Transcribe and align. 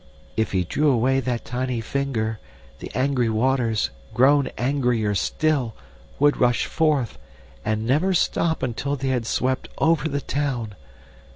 If 0.35 0.51
he 0.51 0.63
drew 0.63 0.89
away 0.89 1.19
that 1.19 1.45
tiny 1.45 1.79
finger, 1.79 2.39
the 2.79 2.89
angry 2.95 3.29
waters, 3.29 3.91
grown 4.15 4.47
angrier 4.57 5.13
still, 5.13 5.75
would 6.17 6.41
rush 6.41 6.65
forth, 6.65 7.19
and 7.63 7.85
never 7.85 8.11
stop 8.15 8.63
until 8.63 8.95
they 8.95 9.09
had 9.09 9.27
swept 9.27 9.69
over 9.77 10.09
the 10.09 10.19
town. 10.21 10.73